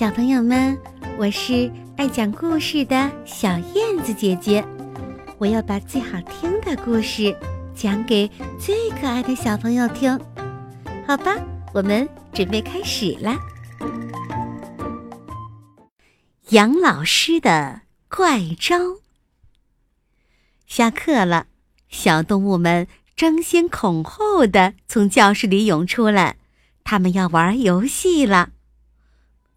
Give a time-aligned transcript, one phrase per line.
[0.00, 0.78] 小朋友们，
[1.18, 4.64] 我是爱讲故事的小燕子姐姐，
[5.36, 7.36] 我要把最好听的故事
[7.74, 8.26] 讲给
[8.58, 10.18] 最可爱的小朋友听，
[11.06, 11.36] 好吧？
[11.74, 13.38] 我们准备开始啦。
[16.48, 18.78] 杨老师的怪招。
[20.66, 21.48] 下课了，
[21.90, 26.38] 小动物们争先恐后的从教室里涌出来，
[26.84, 28.52] 他们要玩游戏了。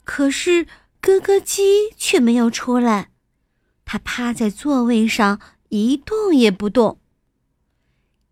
[0.03, 0.65] 可是
[1.01, 3.09] 咯咯鸡却没有出来，
[3.85, 5.39] 它趴在座位上
[5.69, 6.99] 一动也不动。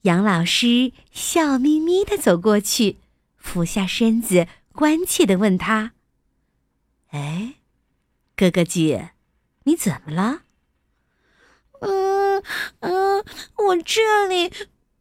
[0.02, 2.98] 杨老师笑眯眯的走过去，
[3.38, 5.94] 俯下身子，关切的问他
[7.12, 7.56] ：“哎，
[8.36, 9.00] 咯咯鸡，
[9.64, 10.42] 你怎么了
[11.82, 12.44] ？”“嗯
[12.80, 13.24] 嗯，
[13.58, 14.52] 我这里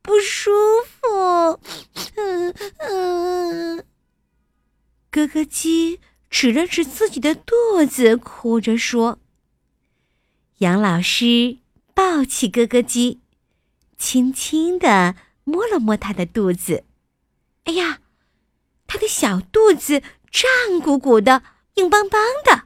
[0.02, 0.50] 不舒
[0.84, 1.60] 服。
[2.16, 3.78] ”“嗯嗯。”
[5.10, 6.00] 咯咯鸡。
[6.30, 9.18] 指了指自己的肚子，哭着说
[10.58, 11.58] ：“杨老师
[11.92, 13.20] 抱起咯咯鸡，
[13.98, 16.84] 轻轻地摸了摸他的肚子。
[17.64, 18.00] 哎呀，
[18.86, 21.42] 他的小肚子胀鼓鼓的，
[21.74, 22.64] 硬邦邦的。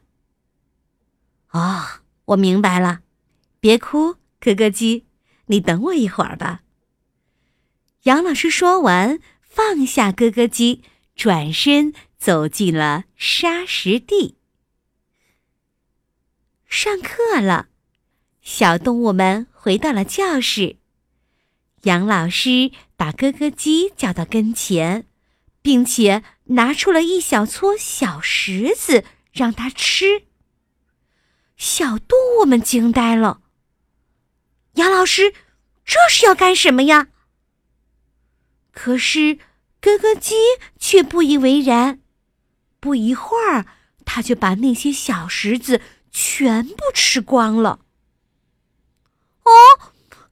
[1.50, 3.00] 哦，我明白了，
[3.60, 5.06] 别哭，咯咯鸡，
[5.47, 6.60] 你等我一会儿吧。”
[8.05, 10.83] 杨老师说完，放下咯咯鸡，
[11.14, 11.92] 转身。
[12.16, 14.38] 走进了沙石地。
[16.66, 17.68] 上课了，
[18.40, 20.78] 小动物们回到了教室。
[21.82, 25.06] 杨老师把咯咯鸡叫到跟前，
[25.60, 30.24] 并且拿出了一小撮小石子让它吃。
[31.58, 33.42] 小动物们惊呆了。
[34.76, 35.34] 杨老师，
[35.84, 37.08] 这是要干什么呀？
[38.72, 39.38] 可是
[39.84, 40.34] 咯咯鸡
[40.80, 42.00] 却不以为然。
[42.80, 43.66] 不一会儿，
[44.06, 47.80] 他就把那些小石子全部吃光了。
[49.42, 49.52] 哦，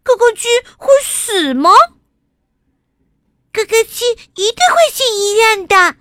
[0.02, 1.70] 咯咯鸡会死吗？
[3.52, 4.06] 咯咯鸡
[4.42, 5.96] 一定会进医院的。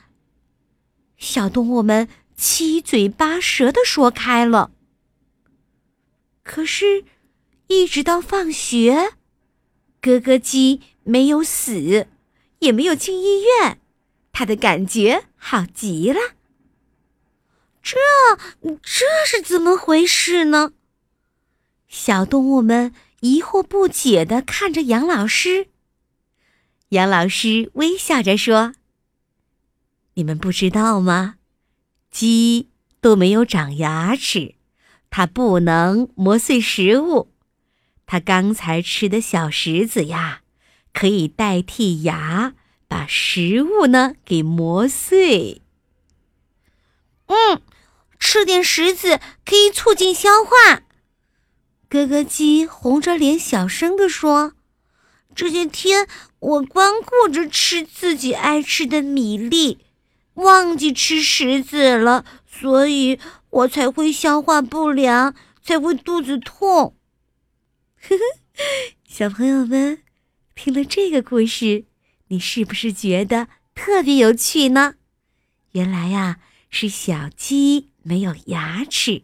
[1.17, 4.71] 小动物们七嘴八舌的说开了。
[6.41, 7.03] 可是，
[7.67, 9.11] 一直到放学，
[10.01, 12.07] 咯咯鸡没有死，
[12.61, 13.79] 也没有进医院，
[14.31, 16.19] 他的感觉好极了。
[17.83, 17.97] 这
[18.81, 20.71] 这是怎么回事呢？
[21.87, 25.67] 小动物们疑惑不解地看着杨老师。
[26.89, 28.73] 杨老师微笑着说
[30.13, 31.35] ：“你们不知道吗？
[32.11, 32.69] 鸡
[32.99, 34.55] 都没有长牙齿，
[35.09, 37.31] 它不能磨碎食物。
[38.05, 40.43] 它刚才吃的小石子呀，
[40.93, 42.53] 可以代替牙，
[42.87, 45.61] 把食物呢给磨碎。”
[47.27, 47.61] 嗯。
[48.23, 50.83] 吃点石子可以促进消化。
[51.89, 54.53] 咯咯鸡红着脸小声地说
[55.33, 56.07] ：“这些天
[56.37, 59.79] 我光顾着吃自己爱吃的米粒，
[60.35, 63.19] 忘记吃石子了，所以
[63.49, 66.95] 我才会消化不良，才会肚子痛。”
[68.07, 68.21] 呵呵，
[69.07, 70.00] 小朋友们，
[70.63, 71.85] 听了这个故事，
[72.27, 74.93] 你是不是觉得特别有趣呢？
[75.71, 76.39] 原来呀，
[76.69, 77.89] 是小鸡。
[78.03, 79.23] 没有牙齿，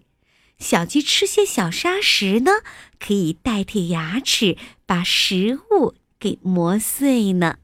[0.58, 2.52] 小鸡吃些小沙石呢，
[2.98, 7.58] 可以代替牙齿把食物给磨碎呢。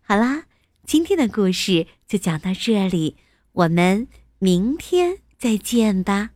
[0.00, 0.44] 好啦，
[0.86, 3.16] 今天的故事就讲到这里，
[3.50, 4.06] 我们
[4.38, 6.30] 明天再见吧。